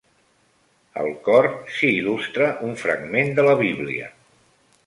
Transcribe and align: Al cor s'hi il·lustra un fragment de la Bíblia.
Al 1.01 1.09
cor 1.27 1.49
s'hi 1.75 1.91
il·lustra 1.99 2.49
un 2.69 2.75
fragment 2.85 3.33
de 3.41 3.47
la 3.49 3.55
Bíblia. 3.65 4.13